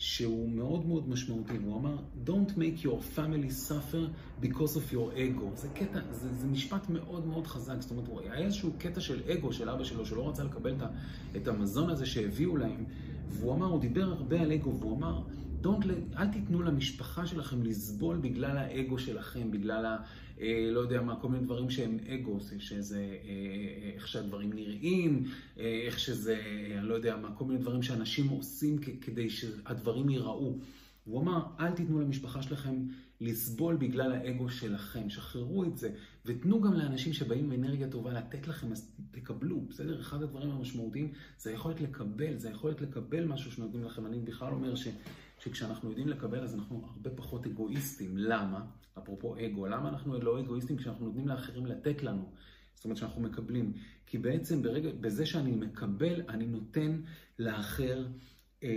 שהוא 0.00 0.48
מאוד 0.48 0.86
מאוד 0.86 1.08
משמעותי, 1.08 1.58
והוא 1.58 1.76
אמר, 1.76 1.96
Don't 2.26 2.50
make 2.50 2.84
your 2.84 3.16
family 3.16 3.68
suffer 3.68 4.08
because 4.42 4.76
of 4.76 4.92
your 4.92 5.16
ego. 5.16 5.54
זה 5.54 5.68
קטע, 5.74 6.00
זה, 6.10 6.34
זה 6.34 6.46
משפט 6.46 6.88
מאוד 6.88 7.26
מאוד 7.26 7.46
חזק, 7.46 7.74
זאת 7.80 7.90
אומרת, 7.90 8.04
היה 8.22 8.34
איזשהו 8.34 8.70
קטע 8.78 9.00
של 9.00 9.20
אגו 9.32 9.52
של 9.52 9.68
אבא 9.68 9.84
שלו, 9.84 10.06
שלא 10.06 10.28
רצה 10.28 10.44
לקבל 10.44 10.74
את 11.36 11.48
המזון 11.48 11.90
הזה 11.90 12.06
שהביאו 12.06 12.56
להם, 12.56 12.84
והוא 13.30 13.54
אמר, 13.54 13.66
הוא 13.66 13.80
דיבר 13.80 14.04
הרבה 14.04 14.40
על 14.40 14.52
אגו, 14.52 14.76
והוא 14.80 14.96
אמר, 14.96 15.22
Don't, 15.62 15.86
אל 16.18 16.26
תיתנו 16.26 16.62
למשפחה 16.62 17.26
שלכם 17.26 17.62
לסבול 17.62 18.16
בגלל 18.16 18.56
האגו 18.56 18.98
שלכם, 18.98 19.50
בגלל 19.50 19.86
ה... 19.86 19.96
אה, 20.40 20.70
לא 20.72 20.80
יודע 20.80 21.02
מה, 21.02 21.16
כל 21.20 21.28
מיני 21.28 21.44
דברים 21.44 21.70
שהם 21.70 21.98
אגו, 22.08 22.38
שזה 22.58 22.98
אה, 22.98 23.28
אה, 23.28 23.90
איך 23.94 24.08
שהדברים 24.08 24.52
נראים, 24.52 25.24
איך 25.56 25.98
שזה, 25.98 26.40
אני 26.78 26.88
לא 26.88 26.94
יודע 26.94 27.16
מה, 27.16 27.34
כל 27.34 27.44
מיני 27.44 27.60
דברים 27.60 27.82
שאנשים 27.82 28.28
עושים 28.28 28.78
כדי 28.78 29.30
שהדברים 29.30 30.10
ייראו. 30.10 30.58
הוא 31.04 31.20
אמר, 31.20 31.42
אל 31.60 31.70
תיתנו 31.70 32.00
למשפחה 32.00 32.42
שלכם 32.42 32.74
לסבול 33.20 33.76
בגלל 33.76 34.12
האגו 34.12 34.48
שלכם, 34.48 35.10
שחררו 35.10 35.64
את 35.64 35.78
זה, 35.78 35.90
ותנו 36.26 36.60
גם 36.60 36.72
לאנשים 36.72 37.12
שבאים 37.12 37.50
עם 37.50 37.64
אנרגיה 37.64 37.88
טובה 37.88 38.12
לתת 38.12 38.48
לכם, 38.48 38.72
אז 38.72 38.92
תקבלו, 39.10 39.60
בסדר? 39.60 40.00
אחד 40.00 40.22
הדברים 40.22 40.50
המשמעותיים 40.50 41.12
זה 41.38 41.50
היכולת 41.50 41.80
לקבל, 41.80 42.36
זה 42.36 42.48
היכולת 42.48 42.80
לקבל 42.80 43.24
משהו 43.24 43.52
שנותנים 43.52 43.84
לכם. 43.84 44.06
אני 44.06 44.20
בכלל 44.20 44.52
אומר 44.52 44.74
ש... 44.74 44.88
שכשאנחנו 45.40 45.88
יודעים 45.88 46.08
לקבל 46.08 46.44
אז 46.44 46.54
אנחנו 46.54 46.86
הרבה 46.92 47.10
פחות 47.10 47.46
אגואיסטים. 47.46 48.18
למה? 48.18 48.66
אפרופו 48.98 49.36
אגו, 49.46 49.66
למה 49.66 49.88
אנחנו 49.88 50.20
לא 50.20 50.40
אגואיסטים 50.40 50.76
כשאנחנו 50.76 51.06
נותנים 51.06 51.28
לאחרים 51.28 51.66
לתת 51.66 52.02
לנו? 52.02 52.32
זאת 52.74 52.84
אומרת 52.84 52.96
שאנחנו 52.96 53.22
מקבלים. 53.22 53.72
כי 54.06 54.18
בעצם 54.18 54.62
ברגע, 54.62 54.90
בזה 55.00 55.26
שאני 55.26 55.50
מקבל, 55.50 56.22
אני 56.28 56.46
נותן 56.46 57.00
לאחר 57.38 58.06
אה, 58.62 58.68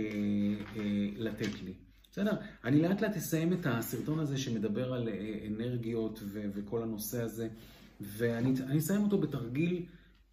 אה, 0.76 1.08
לתת 1.16 1.62
לי. 1.64 1.74
בסדר? 2.14 2.36
אני 2.64 2.82
לאט 2.82 3.00
לאט 3.00 3.16
אסיים 3.16 3.52
את 3.52 3.66
הסרטון 3.66 4.18
הזה 4.18 4.38
שמדבר 4.38 4.94
על 4.94 5.08
אה, 5.08 5.38
אנרגיות 5.46 6.20
ו- 6.22 6.50
וכל 6.54 6.82
הנושא 6.82 7.22
הזה, 7.22 7.48
ואני 8.00 8.78
אסיים 8.78 9.02
אותו 9.02 9.18
בתרגיל 9.18 9.82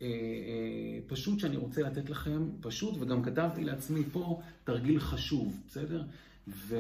אה, 0.02 0.08
אה, 0.08 1.00
פשוט 1.08 1.40
שאני 1.40 1.58
רוצה 1.58 1.82
לתת 1.82 2.10
לכם, 2.10 2.50
פשוט, 2.62 2.96
וגם 3.00 3.24
כתבתי 3.24 3.64
לעצמי 3.64 4.04
פה 4.12 4.42
תרגיל 4.64 5.00
חשוב, 5.00 5.62
בסדר? 5.68 6.04
ו... 6.48 6.76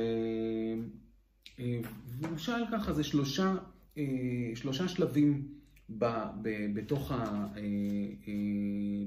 אה, 1.60 1.79
והוא 2.08 2.38
שאל 2.38 2.63
ככה, 2.72 2.93
זה 2.93 3.03
שלושה, 3.03 3.55
שלושה 4.55 4.88
שלבים 4.88 5.48
ב, 5.98 6.05
ב, 6.41 6.50
בתוך, 6.74 7.12
ה, 7.12 7.48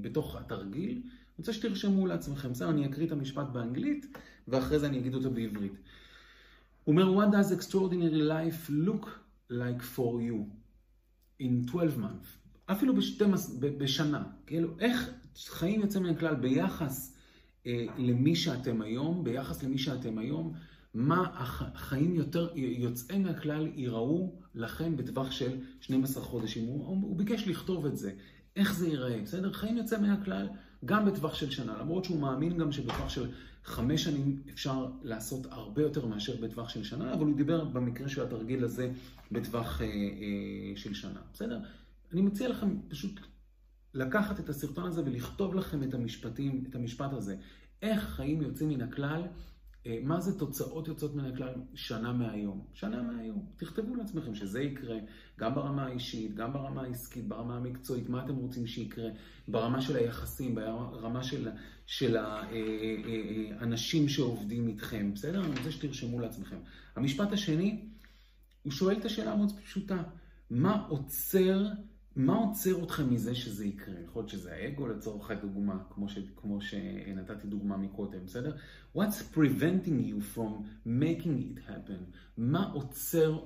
בתוך 0.01 0.35
התרגיל. 0.35 1.01
אני 1.35 1.41
רוצה 1.41 1.53
שתרשמו 1.53 2.07
לעצמכם, 2.07 2.51
בסדר? 2.51 2.69
אני 2.69 2.85
אקריא 2.85 3.07
את 3.07 3.11
המשפט 3.11 3.47
באנגלית, 3.47 4.17
ואחרי 4.47 4.79
זה 4.79 4.87
אני 4.87 4.99
אגיד 4.99 5.13
אותו 5.13 5.31
בעברית. 5.31 5.73
הוא 6.83 6.93
אומר, 6.93 7.25
What 7.25 7.31
does 7.31 7.51
extraordinary 7.61 8.21
life 8.29 8.69
look 8.69 9.07
like 9.51 9.81
for 9.95 10.21
you 10.21 10.45
in 11.41 11.71
12 11.71 11.97
months? 11.97 12.27
אפילו 12.65 12.95
בשתמס, 12.95 13.57
בשנה, 13.59 14.23
כאילו, 14.45 14.75
איך 14.79 15.09
חיים 15.47 15.81
יוצא 15.81 15.99
מן 15.99 16.09
הכלל 16.09 16.35
ביחס 16.35 17.17
אה, 17.67 17.85
למי 17.97 18.35
שאתם 18.35 18.81
היום, 18.81 19.23
ביחס 19.23 19.63
למי 19.63 19.77
שאתם 19.77 20.17
היום, 20.17 20.53
מה 20.93 21.23
החיים 21.33 22.15
יותר 22.15 22.49
יוצאי 22.55 23.19
מהכלל 23.19 23.67
ייראו 23.75 24.35
לכם 24.55 24.97
בטווח 24.97 25.31
של 25.31 25.57
12 25.81 26.23
חודשים. 26.23 26.65
הוא, 26.65 26.87
הוא 26.87 27.17
ביקש 27.17 27.47
לכתוב 27.47 27.85
את 27.85 27.97
זה, 27.97 28.11
איך 28.55 28.75
זה 28.75 28.87
ייראה, 28.87 29.21
בסדר? 29.21 29.53
חיים 29.53 29.77
יוצא 29.77 30.01
מהכלל 30.01 30.47
גם 30.85 31.05
בטווח 31.05 31.35
של 31.35 31.51
שנה, 31.51 31.77
למרות 31.79 32.05
שהוא 32.05 32.19
מאמין 32.19 32.57
גם 32.57 32.71
שבטווח 32.71 33.09
של 33.09 33.31
חמש 33.63 34.03
שנים 34.03 34.41
אפשר 34.53 34.87
לעשות 35.03 35.45
הרבה 35.49 35.81
יותר 35.81 36.05
מאשר 36.05 36.35
בטווח 36.41 36.69
של 36.69 36.83
שנה, 36.83 37.13
אבל 37.13 37.25
הוא 37.25 37.35
דיבר 37.35 37.65
במקרה 37.65 38.09
של 38.09 38.23
התרגיל 38.23 38.63
הזה 38.63 38.91
בטווח 39.31 39.81
אה, 39.81 39.85
אה, 39.87 39.91
של 40.75 40.93
שנה, 40.93 41.19
בסדר? 41.33 41.59
אני 42.13 42.21
מציע 42.21 42.49
לכם 42.49 42.77
פשוט 42.89 43.19
לקחת 43.93 44.39
את 44.39 44.49
הסרטון 44.49 44.85
הזה 44.85 45.01
ולכתוב 45.05 45.55
לכם 45.55 45.83
את 45.83 45.93
המשפטים, 45.93 46.63
את 46.69 46.75
המשפט 46.75 47.13
הזה. 47.13 47.35
איך 47.81 48.03
חיים 48.03 48.41
יוצאים 48.41 48.69
מן 48.69 48.81
הכלל, 48.81 49.21
מה 50.03 50.19
זה 50.19 50.39
תוצאות 50.39 50.87
יוצאות 50.87 51.15
מן 51.15 51.25
הכלל 51.25 51.53
שנה 51.73 52.13
מהיום. 52.13 52.65
שנה 52.73 53.01
מהיום. 53.01 53.45
תכתבו 53.57 53.95
לעצמכם 53.95 54.35
שזה 54.35 54.61
יקרה, 54.61 54.97
גם 55.39 55.55
ברמה 55.55 55.85
האישית, 55.85 56.35
גם 56.35 56.53
ברמה 56.53 56.81
העסקית, 56.81 57.27
ברמה 57.27 57.57
המקצועית, 57.57 58.09
מה 58.09 58.25
אתם 58.25 58.35
רוצים 58.35 58.67
שיקרה, 58.67 59.09
ברמה 59.47 59.81
של 59.81 59.95
היחסים, 59.95 60.55
ברמה 60.55 61.23
של, 61.23 61.49
של 61.85 62.17
האנשים 62.17 64.01
אה, 64.01 64.07
אה, 64.07 64.13
שעובדים 64.13 64.67
איתכם, 64.67 65.11
בסדר? 65.13 65.45
אני 65.45 65.57
רוצה 65.57 65.71
שתרשמו 65.71 66.19
לעצמכם. 66.19 66.57
המשפט 66.95 67.31
השני, 67.31 67.85
הוא 68.63 68.71
שואל 68.71 68.97
את 68.97 69.05
השאלה 69.05 69.33
המאוד 69.33 69.51
פשוטה, 69.63 70.03
מה 70.49 70.85
עוצר 70.89 71.65
מה 72.15 72.35
עוצר 72.35 72.83
אתכם 72.83 73.13
מזה 73.13 73.35
שזה 73.35 73.65
יקרה? 73.65 73.95
יכול 74.05 74.19
להיות 74.19 74.29
שזה 74.29 74.53
האגו 74.53 74.87
לצורך 74.87 75.31
הדוגמה, 75.31 75.77
כמו, 75.89 76.09
ש, 76.09 76.17
כמו 76.35 76.61
שנתתי 76.61 77.47
דוגמה 77.47 77.77
מקודם, 77.77 78.19
בסדר? 78.25 78.55
What's 78.97 79.35
preventing 79.35 79.99
you 80.09 80.35
from 80.35 80.51
making 80.85 81.37
it 81.39 81.69
happen? 81.69 82.17
מה 82.37 82.71
עוצר 82.73 83.39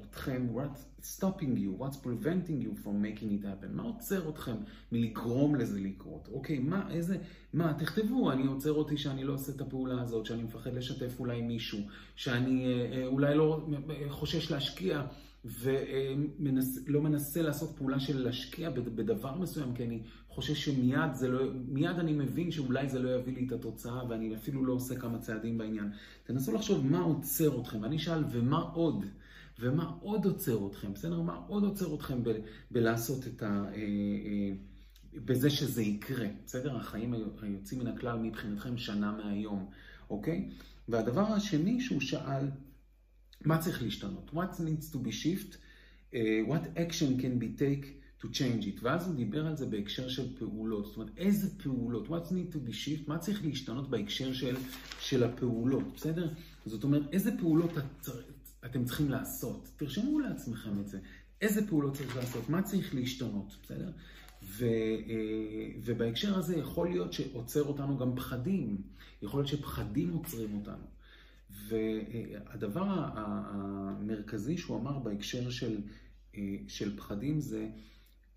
אתכם? 0.00 0.46
What's 0.54 1.06
stopping 1.16 1.56
you? 1.56 1.82
What's 1.82 1.96
preventing 1.96 2.60
you 2.62 2.84
from 2.84 3.02
making 3.02 3.30
it 3.32 3.44
happen? 3.44 3.68
מה 3.70 3.82
עוצר 3.82 4.28
אתכם 4.28 4.56
מלגרום 4.92 5.54
לזה 5.54 5.80
לקרות? 5.80 6.28
אוקיי, 6.32 6.58
מה, 6.58 6.90
איזה, 6.90 7.16
מה, 7.52 7.74
תכתבו, 7.78 8.32
אני 8.32 8.46
עוצר 8.46 8.72
אותי 8.72 8.96
שאני 8.96 9.24
לא 9.24 9.32
עושה 9.32 9.52
את 9.52 9.60
הפעולה 9.60 10.02
הזאת, 10.02 10.26
שאני 10.26 10.42
מפחד 10.42 10.74
לשתף 10.74 11.20
אולי 11.20 11.42
מישהו, 11.42 11.78
שאני 12.16 12.64
אה, 12.66 12.96
אה, 12.96 13.06
אולי 13.06 13.34
לא 13.34 13.66
חושש 14.08 14.50
להשקיע. 14.50 15.06
ולא 15.60 17.02
מנסה 17.02 17.42
לעשות 17.42 17.76
פעולה 17.76 18.00
של 18.00 18.18
להשקיע 18.24 18.70
בדבר 18.70 19.34
מסוים, 19.38 19.74
כי 19.74 19.84
אני 19.84 20.02
חושש 20.28 20.64
שמיד 20.64 21.14
זה 21.14 21.28
לא, 21.28 21.40
מיד 21.68 21.98
אני 21.98 22.12
מבין 22.12 22.50
שאולי 22.50 22.88
זה 22.88 22.98
לא 22.98 23.10
יביא 23.10 23.34
לי 23.34 23.46
את 23.46 23.52
התוצאה, 23.52 24.08
ואני 24.08 24.36
אפילו 24.36 24.64
לא 24.64 24.72
עושה 24.72 24.96
כמה 24.96 25.18
צעדים 25.18 25.58
בעניין. 25.58 25.90
תנסו 26.24 26.52
לחשוב 26.52 26.86
מה 26.86 27.00
עוצר 27.00 27.60
אתכם, 27.60 27.82
ואני 27.82 27.96
אשאל, 27.96 28.24
ומה 28.30 28.58
עוד? 28.58 29.04
ומה 29.60 29.92
עוד 30.00 30.24
עוצר 30.24 30.66
אתכם? 30.66 30.92
בסדר? 30.92 31.20
מה 31.20 31.40
עוד 31.46 31.64
עוצר 31.64 31.94
אתכם 31.94 32.24
ב- 32.24 32.40
בלעשות 32.70 33.26
את 33.26 33.42
ה... 33.42 33.46
אה, 33.46 33.74
אה, 33.74 34.52
בזה 35.14 35.50
שזה 35.50 35.82
יקרה, 35.82 36.26
בסדר? 36.46 36.76
החיים 36.76 37.14
היוצאים 37.42 37.80
מן 37.80 37.86
הכלל 37.86 38.18
מבחינתכם 38.18 38.76
שנה 38.76 39.12
מהיום, 39.12 39.66
אוקיי? 40.10 40.48
והדבר 40.88 41.32
השני 41.32 41.80
שהוא 41.80 42.00
שאל, 42.00 42.46
מה 43.44 43.58
צריך 43.58 43.82
להשתנות? 43.82 44.30
What 44.34 44.60
needs 44.60 44.94
to 44.94 44.98
be 44.98 45.12
shift? 45.12 45.56
Uh, 46.12 46.16
what 46.48 46.78
action 46.78 47.20
can 47.20 47.38
be 47.38 47.60
take 47.60 47.84
to 48.22 48.26
change 48.32 48.64
it? 48.64 48.80
ואז 48.82 49.06
הוא 49.06 49.14
דיבר 49.14 49.46
על 49.46 49.56
זה 49.56 49.66
בהקשר 49.66 50.08
של 50.08 50.38
פעולות. 50.38 50.86
זאת 50.86 50.96
אומרת, 50.96 51.10
איזה 51.16 51.58
פעולות? 51.62 52.08
What 52.08 52.32
needs 52.32 52.54
to 52.54 52.70
be 52.70 52.72
shift? 52.72 53.02
מה 53.06 53.18
צריך 53.18 53.44
להשתנות 53.44 53.90
בהקשר 53.90 54.32
של, 54.32 54.56
של 55.00 55.24
הפעולות, 55.24 55.84
בסדר? 55.96 56.28
זאת 56.66 56.84
אומרת, 56.84 57.02
איזה 57.12 57.38
פעולות 57.38 57.78
את, 57.78 58.08
אתם 58.64 58.84
צריכים 58.84 59.10
לעשות? 59.10 59.68
תרשמו 59.76 60.20
לעצמכם 60.20 60.80
את 60.80 60.88
זה. 60.88 60.98
איזה 61.40 61.66
פעולות 61.66 61.94
צריך 61.94 62.16
לעשות? 62.16 62.48
מה 62.48 62.62
צריך 62.62 62.94
להשתנות, 62.94 63.56
בסדר? 63.62 63.90
ו, 64.42 64.64
אה, 64.64 65.70
ובהקשר 65.84 66.38
הזה 66.38 66.56
יכול 66.56 66.88
להיות 66.88 67.12
שעוצר 67.12 67.62
אותנו 67.62 67.98
גם 67.98 68.16
פחדים. 68.16 68.76
יכול 69.22 69.40
להיות 69.40 69.48
שפחדים 69.48 70.12
עוצרים 70.12 70.54
אותנו. 70.54 70.84
והדבר 71.50 72.84
המרכזי 72.86 74.58
שהוא 74.58 74.78
אמר 74.78 74.98
בהקשר 74.98 75.50
של, 75.50 75.80
אה, 76.34 76.56
של 76.68 76.96
פחדים 76.96 77.40
זה 77.40 77.68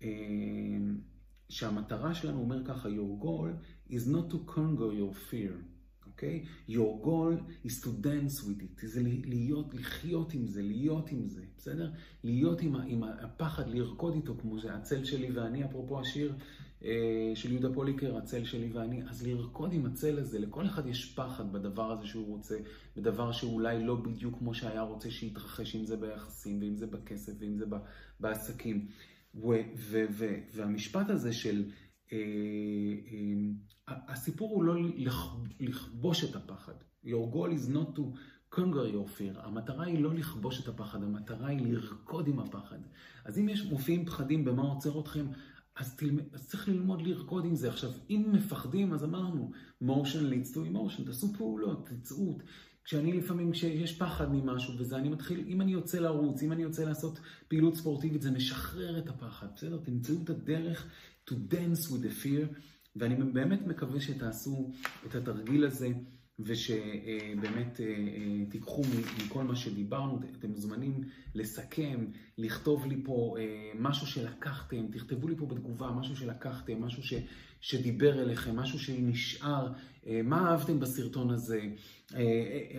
אה, 0.02 0.08
שהמטרה 1.48 2.14
שלנו 2.14 2.40
אומר 2.40 2.64
ככה, 2.64 2.88
your 2.88 3.24
goal 3.24 3.48
is 3.90 4.08
not 4.08 4.32
to 4.32 4.36
conquer 4.50 4.92
your 5.00 5.30
fear, 5.30 5.52
אוקיי? 6.06 6.44
Okay? 6.44 6.70
Your 6.70 7.04
goal 7.04 7.66
is 7.66 7.84
to 7.84 7.88
dance 7.88 8.40
with 8.40 8.62
it, 8.62 8.86
זה 8.86 9.02
להיות, 9.24 9.74
לחיות 9.74 10.34
עם 10.34 10.46
זה, 10.46 10.62
להיות 10.62 11.10
עם 11.10 11.28
זה, 11.28 11.42
בסדר? 11.58 11.92
להיות 12.24 12.60
עם, 12.62 12.76
עם 12.76 13.02
הפחד, 13.02 13.68
לרקוד 13.68 14.14
איתו, 14.14 14.34
כמו 14.40 14.58
שהצל 14.58 15.04
שלי 15.04 15.30
ואני, 15.30 15.64
אפרופו 15.64 16.00
השיר 16.00 16.34
של 17.34 17.52
יהודה 17.52 17.68
פוליקר, 17.74 18.16
הצל 18.16 18.44
שלי 18.44 18.72
ואני, 18.72 19.02
אז 19.08 19.26
לרקוד 19.26 19.72
עם 19.72 19.86
הצל 19.86 20.18
הזה, 20.18 20.38
לכל 20.38 20.66
אחד 20.66 20.86
יש 20.86 21.14
פחד 21.14 21.52
בדבר 21.52 21.92
הזה 21.92 22.06
שהוא 22.06 22.26
רוצה, 22.26 22.56
בדבר 22.96 23.32
שאולי 23.32 23.84
לא 23.84 23.94
בדיוק 23.94 24.38
כמו 24.38 24.54
שהיה 24.54 24.82
רוצה 24.82 25.10
שיתרחש, 25.10 25.76
אם 25.76 25.84
זה 25.84 25.96
ביחסים, 25.96 26.58
ואם 26.60 26.76
זה 26.76 26.86
בכסף, 26.86 27.32
ואם 27.38 27.56
זה 27.56 27.64
בעסקים. 28.20 28.88
והמשפט 30.54 31.10
הזה 31.10 31.32
של, 31.32 31.64
אה, 32.12 32.18
אה, 33.88 33.94
הסיפור 34.08 34.54
הוא 34.54 34.64
לא 34.64 34.74
לכבוש 35.60 36.24
את 36.24 36.36
הפחד. 36.36 36.74
Your 37.04 37.34
goal 37.34 37.50
is 37.58 37.68
not 37.68 37.96
to 37.96 38.02
conquer 38.54 38.86
your 38.94 39.18
fear. 39.18 39.46
המטרה 39.46 39.84
היא 39.84 39.98
לא 39.98 40.14
לכבוש 40.14 40.62
את 40.62 40.68
הפחד, 40.68 41.02
המטרה 41.02 41.48
היא 41.48 41.72
לרקוד 41.72 42.28
עם 42.28 42.38
הפחד. 42.38 42.78
אז 43.24 43.38
אם 43.38 43.48
יש 43.48 43.62
מופיעים 43.62 44.06
פחדים 44.06 44.44
במה 44.44 44.62
עוצר 44.62 45.00
אתכם, 45.00 45.26
אז, 45.76 45.96
תלמ... 45.96 46.18
אז 46.32 46.48
צריך 46.48 46.68
ללמוד 46.68 47.02
לרקוד 47.02 47.44
עם 47.44 47.54
זה. 47.54 47.68
עכשיו, 47.68 47.90
אם 48.10 48.26
מפחדים, 48.32 48.92
אז 48.92 49.04
אמרנו, 49.04 49.50
motion 49.82 50.32
leads 50.32 50.54
to 50.54 50.58
emotion, 50.58 51.06
תעשו 51.06 51.32
פעולות, 51.38 51.88
תצאו. 51.88 52.38
כשאני 52.84 53.12
לפעמים, 53.12 53.52
כשיש 53.52 53.98
פחד 53.98 54.32
ממשהו 54.32 54.74
וזה, 54.78 54.96
אני 54.96 55.08
מתחיל, 55.08 55.44
אם 55.48 55.60
אני 55.60 55.72
יוצא 55.72 55.98
לרוץ, 55.98 56.42
אם 56.42 56.52
אני 56.52 56.62
יוצא 56.62 56.84
לעשות 56.84 57.20
פעילות 57.48 57.76
ספורטיבית, 57.76 58.22
זה 58.22 58.30
משחרר 58.30 58.98
את 58.98 59.08
הפחד, 59.08 59.46
בסדר? 59.56 59.78
תמצאו 59.84 60.14
את 60.24 60.30
הדרך 60.30 60.86
to 61.30 61.32
dance 61.32 61.88
with 61.88 62.04
the 62.04 62.24
fear, 62.24 62.58
ואני 62.96 63.14
באמת 63.32 63.66
מקווה 63.66 64.00
שתעשו 64.00 64.72
את 65.06 65.14
התרגיל 65.14 65.64
הזה. 65.64 65.88
ושבאמת 66.38 67.80
אה, 67.80 67.86
אה, 67.86 68.46
תיקחו 68.50 68.82
מכל 69.26 69.44
מה 69.44 69.56
שדיברנו, 69.56 70.20
אתם 70.38 70.48
מוזמנים 70.50 71.00
לסכם, 71.34 72.04
לכתוב 72.38 72.86
לי 72.86 73.00
פה 73.04 73.36
אה, 73.38 73.70
משהו 73.78 74.06
שלקחתם, 74.06 74.86
תכתבו 74.92 75.28
לי 75.28 75.36
פה 75.36 75.46
בתגובה 75.46 75.90
משהו 75.90 76.16
שלקחתם, 76.16 76.82
משהו 76.82 77.02
ש, 77.02 77.14
שדיבר 77.60 78.22
אליכם, 78.22 78.56
משהו 78.56 78.78
שנשאר, 78.78 79.72
מה 80.24 80.50
אהבתם 80.50 80.80
בסרטון 80.80 81.30
הזה, 81.30 81.60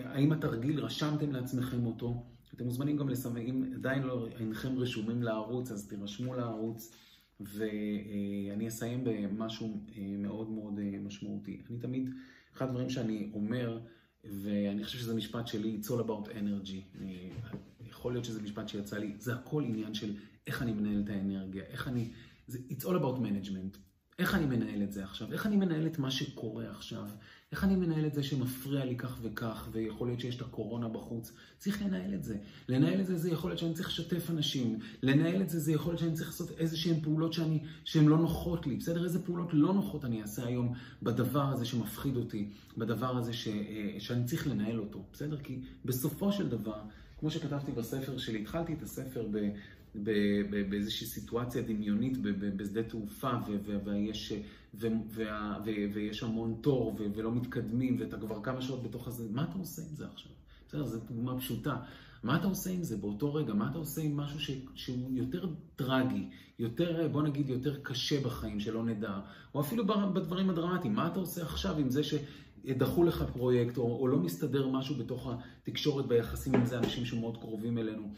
האם 0.04 0.32
התרגיל 0.32 0.80
רשמתם 0.80 1.32
לעצמכם 1.32 1.86
אותו, 1.86 2.24
אתם 2.54 2.64
מוזמנים 2.64 2.96
גם 2.96 3.08
לסמן, 3.08 3.40
אם 3.40 3.64
עדיין 3.74 4.02
לא 4.02 4.28
אינכם 4.38 4.78
רשומים 4.78 5.22
לערוץ, 5.22 5.70
אז 5.70 5.88
תירשמו 5.88 6.34
לערוץ. 6.34 6.92
ואני 7.40 8.68
אסיים 8.68 9.04
במשהו 9.04 9.80
מאוד 10.18 10.50
מאוד 10.50 10.80
משמעותי. 10.80 11.60
אני 11.70 11.78
תמיד 11.78 12.10
אחד 12.54 12.68
הדברים 12.68 12.90
שאני 12.90 13.30
אומר, 13.34 13.80
ואני 14.24 14.84
חושב 14.84 14.98
שזה 14.98 15.14
משפט 15.14 15.46
שלי, 15.46 15.80
it's 15.82 15.86
all 15.86 16.06
about 16.06 16.28
energy. 16.28 16.98
אני, 17.00 17.30
יכול 17.80 18.12
להיות 18.12 18.24
שזה 18.24 18.42
משפט 18.42 18.68
שיצא 18.68 18.98
לי, 18.98 19.14
זה 19.18 19.34
הכל 19.34 19.64
עניין 19.64 19.94
של 19.94 20.16
איך 20.46 20.62
אני 20.62 20.72
מנהל 20.72 21.02
את 21.04 21.08
האנרגיה, 21.08 21.64
איך 21.64 21.88
אני, 21.88 22.10
זה, 22.46 22.58
it's 22.70 22.82
all 22.82 23.00
about 23.00 23.18
management. 23.18 23.78
איך 24.18 24.34
אני 24.34 24.46
מנהל 24.46 24.82
את 24.82 24.92
זה 24.92 25.04
עכשיו? 25.04 25.32
איך 25.32 25.46
אני 25.46 25.56
מנהל 25.56 25.86
את 25.86 25.98
מה 25.98 26.10
שקורה 26.10 26.70
עכשיו? 26.70 27.08
איך 27.52 27.64
אני 27.64 27.76
מנהל 27.76 28.06
את 28.06 28.14
זה 28.14 28.22
שמפריע 28.22 28.84
לי 28.84 28.96
כך 28.96 29.18
וכך, 29.22 29.68
ויכול 29.72 30.08
להיות 30.08 30.20
שיש 30.20 30.36
את 30.36 30.40
הקורונה 30.40 30.88
בחוץ? 30.88 31.32
צריך 31.58 31.82
לנהל 31.82 32.14
את 32.14 32.24
זה. 32.24 32.36
לנהל 32.68 33.00
את 33.00 33.06
זה, 33.06 33.18
זה 33.18 33.30
יכול 33.30 33.50
להיות 33.50 33.58
שאני 33.58 33.74
צריך 33.74 33.88
לשתף 33.88 34.30
אנשים. 34.30 34.78
לנהל 35.02 35.42
את 35.42 35.50
זה, 35.50 35.58
זה 35.58 35.72
יכול 35.72 35.90
להיות 35.90 36.00
שאני 36.00 36.12
צריך 36.12 36.28
לעשות 36.28 36.50
איזה 36.58 36.76
שהן 36.76 37.00
פעולות 37.00 37.32
שאני, 37.32 37.58
שהן 37.84 38.06
לא 38.06 38.18
נוחות 38.18 38.66
לי. 38.66 38.76
בסדר? 38.76 39.04
איזה 39.04 39.22
פעולות 39.22 39.48
לא 39.52 39.74
נוחות 39.74 40.04
אני 40.04 40.22
אעשה 40.22 40.46
היום 40.46 40.74
בדבר 41.02 41.52
הזה 41.52 41.64
שמפחיד 41.64 42.16
אותי, 42.16 42.48
בדבר 42.76 43.16
הזה 43.16 43.32
ש, 43.32 43.48
אה, 43.48 43.96
שאני 43.98 44.24
צריך 44.24 44.46
לנהל 44.46 44.78
אותו. 44.78 45.04
בסדר? 45.12 45.36
כי 45.36 45.60
בסופו 45.84 46.32
של 46.32 46.48
דבר, 46.48 46.80
כמו 47.20 47.30
שכתבתי 47.30 47.72
בספר 47.72 48.18
שלי, 48.18 48.40
התחלתי 48.40 48.72
את 48.72 48.82
הספר 48.82 49.26
ב... 49.30 49.48
באיזושהי 50.68 51.06
סיטואציה 51.06 51.62
דמיונית 51.62 52.18
בשדה 52.56 52.82
תעופה, 52.82 53.30
ויש, 53.84 54.32
ויש 55.94 56.22
המון 56.22 56.58
תור, 56.60 56.96
ולא 57.14 57.32
מתקדמים, 57.34 57.96
ואתה 58.00 58.16
כבר 58.18 58.42
כמה 58.42 58.62
שעות 58.62 58.82
בתוך 58.82 59.08
הזה, 59.08 59.24
מה 59.30 59.44
אתה 59.44 59.58
עושה 59.58 59.82
עם 59.82 59.96
זה 59.96 60.06
עכשיו? 60.06 60.32
בסדר, 60.68 60.84
זו 60.84 60.98
דוגמה 61.08 61.38
פשוטה. 61.38 61.76
מה 62.22 62.36
אתה 62.36 62.46
עושה 62.46 62.70
עם 62.70 62.82
זה 62.82 62.96
באותו 62.96 63.34
רגע? 63.34 63.54
מה 63.54 63.70
אתה 63.70 63.78
עושה 63.78 64.02
עם 64.02 64.16
משהו 64.16 64.40
ש, 64.40 64.50
שהוא 64.74 65.10
יותר 65.12 65.48
טרגי, 65.76 66.28
יותר, 66.58 67.08
בוא 67.12 67.22
נגיד, 67.22 67.48
יותר 67.48 67.80
קשה 67.82 68.20
בחיים, 68.20 68.60
שלא 68.60 68.84
נדע, 68.84 69.20
או 69.54 69.60
אפילו 69.60 69.86
בדברים 69.86 70.50
הדרמטיים, 70.50 70.94
מה 70.94 71.06
אתה 71.06 71.18
עושה 71.18 71.42
עכשיו 71.42 71.78
עם 71.78 71.90
זה 71.90 72.02
שדחו 72.02 73.04
לך 73.04 73.24
פרויקט, 73.32 73.76
או, 73.76 73.98
או 74.00 74.08
לא 74.08 74.18
מסתדר 74.18 74.68
משהו 74.68 74.94
בתוך 74.94 75.30
התקשורת 75.62 76.06
ביחסים 76.06 76.54
עם 76.54 76.64
זה, 76.64 76.78
אנשים 76.78 77.04
שמאוד 77.04 77.36
קרובים 77.36 77.78
אלינו, 77.78 78.12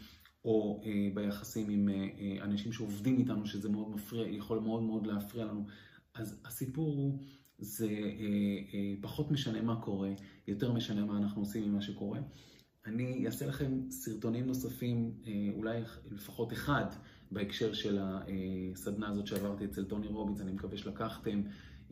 או 0.45 0.81
אה, 0.85 1.09
ביחסים 1.13 1.69
עם 1.69 1.89
אה, 1.89 2.07
אה, 2.19 2.43
אנשים 2.43 2.71
שעובדים 2.71 3.17
איתנו, 3.17 3.45
שזה 3.45 3.69
מאוד 3.69 3.89
מפריע, 3.89 4.27
יכול 4.27 4.59
מאוד 4.59 4.83
מאוד 4.83 5.07
להפריע 5.07 5.45
לנו. 5.45 5.65
אז 6.13 6.41
הסיפור 6.45 6.87
הוא, 6.87 7.19
זה 7.59 7.87
אה, 7.87 7.91
אה, 8.73 8.93
פחות 9.01 9.31
משנה 9.31 9.61
מה 9.61 9.81
קורה, 9.81 10.09
יותר 10.47 10.73
משנה 10.73 11.05
מה 11.05 11.17
אנחנו 11.17 11.41
עושים 11.41 11.63
עם 11.63 11.73
מה 11.73 11.81
שקורה. 11.81 12.19
אני 12.85 13.25
אעשה 13.25 13.47
לכם 13.47 13.89
סרטונים 13.89 14.45
נוספים, 14.45 15.11
אה, 15.27 15.31
אולי 15.53 15.81
לפחות 16.11 16.53
אחד, 16.53 16.85
בהקשר 17.31 17.73
של 17.73 17.99
הסדנה 18.01 19.09
הזאת 19.09 19.27
שעברתי 19.27 19.65
אצל 19.65 19.85
טוני 19.85 20.07
רוביץ, 20.07 20.41
אני 20.41 20.51
מקווה 20.51 20.77
שלקחתם, 20.77 21.41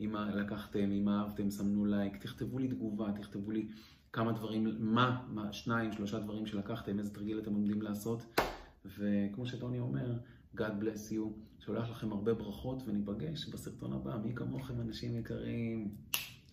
אם 0.00 0.14
לקחתם, 0.34 0.90
אם 0.90 1.08
אהבתם, 1.08 1.50
סמנו 1.50 1.84
לייק, 1.84 2.16
תכתבו 2.16 2.58
לי 2.58 2.68
תגובה, 2.68 3.12
תכתבו 3.12 3.50
לי 3.50 3.68
כמה 4.16 4.32
דברים, 4.32 4.76
מה, 4.78 5.22
מה, 5.28 5.52
שניים, 5.52 5.92
שלושה 5.92 6.18
דברים 6.18 6.46
שלקחתם, 6.46 6.98
איזה 6.98 7.14
תרגיל 7.14 7.38
אתם 7.38 7.54
עומדים 7.54 7.82
לעשות. 7.82 8.40
וכמו 8.84 9.46
שטוני 9.46 9.80
אומר, 9.80 10.12
God 10.56 10.60
bless 10.80 11.12
you, 11.12 11.22
שולח 11.58 11.90
לכם 11.90 12.12
הרבה 12.12 12.34
ברכות 12.34 12.82
וניפגש 12.86 13.48
בסרטון 13.48 13.92
הבא. 13.92 14.16
מי 14.24 14.34
כמוכם 14.34 14.80
אנשים 14.80 15.16
יקרים, 15.16 15.88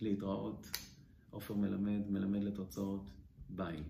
להתראות. 0.00 0.66
עופר 1.30 1.54
מלמד, 1.54 2.10
מלמד 2.10 2.42
לתוצאות, 2.42 3.10
ביי. 3.48 3.82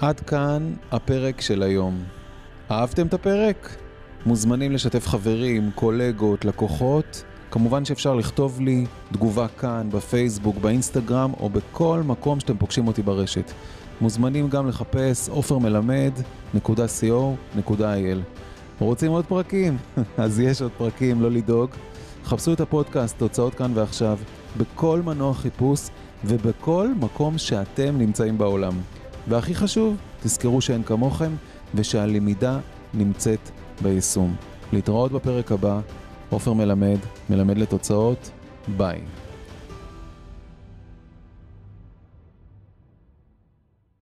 עד 0.00 0.20
כאן 0.20 0.74
הפרק 0.90 1.40
של 1.40 1.62
היום. 1.62 2.04
אהבתם 2.70 3.06
את 3.06 3.14
הפרק? 3.14 3.68
מוזמנים 4.26 4.72
לשתף 4.72 5.06
חברים, 5.06 5.70
קולגות, 5.74 6.44
לקוחות. 6.44 7.24
כמובן 7.50 7.84
שאפשר 7.84 8.14
לכתוב 8.14 8.60
לי 8.60 8.86
תגובה 9.12 9.48
כאן, 9.48 9.88
בפייסבוק, 9.92 10.56
באינסטגרם 10.56 11.32
או 11.40 11.50
בכל 11.50 12.02
מקום 12.06 12.40
שאתם 12.40 12.56
פוגשים 12.56 12.86
אותי 12.86 13.02
ברשת. 13.02 13.52
מוזמנים 14.00 14.48
גם 14.48 14.68
לחפש 14.68 15.28
עופרמלמד.co.il. 15.28 18.18
רוצים 18.80 19.10
עוד 19.10 19.24
פרקים? 19.24 19.76
אז 20.18 20.40
יש 20.40 20.62
עוד 20.62 20.70
פרקים, 20.78 21.22
לא 21.22 21.30
לדאוג. 21.30 21.70
חפשו 22.24 22.52
את 22.52 22.60
הפודקאסט, 22.60 23.18
תוצאות 23.18 23.54
כאן 23.54 23.72
ועכשיו, 23.74 24.18
בכל 24.56 25.02
מנוע 25.04 25.34
חיפוש 25.34 25.80
ובכל 26.24 26.88
מקום 27.00 27.38
שאתם 27.38 27.98
נמצאים 27.98 28.38
בעולם. 28.38 28.72
והכי 29.28 29.54
חשוב, 29.54 29.96
תזכרו 30.22 30.60
שאין 30.60 30.82
כמוכם 30.82 31.30
ושהלמידה 31.74 32.58
נמצאת 32.94 33.50
ביישום. 33.82 34.36
להתראות 34.72 35.12
בפרק 35.12 35.52
הבא, 35.52 35.80
עופר 36.30 36.52
מלמד, 36.52 36.98
מלמד 37.30 37.58
לתוצאות, 37.58 38.30
ביי. 38.76 39.00